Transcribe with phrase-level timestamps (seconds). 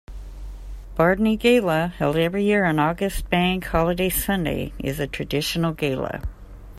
[0.97, 6.23] Bardney Gala, held every year on August Bank Holiday Sunday, is a traditional Gala.